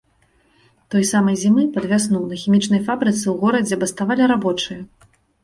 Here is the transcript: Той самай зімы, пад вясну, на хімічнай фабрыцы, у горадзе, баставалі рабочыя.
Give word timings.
Той 0.95 1.03
самай 1.09 1.37
зімы, 1.41 1.65
пад 1.75 1.85
вясну, 1.91 2.21
на 2.31 2.39
хімічнай 2.45 2.81
фабрыцы, 2.89 3.23
у 3.35 3.37
горадзе, 3.45 3.81
баставалі 3.85 4.33
рабочыя. 4.35 4.81